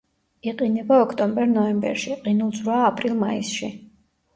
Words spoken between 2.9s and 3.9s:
აპრილ-მაისში.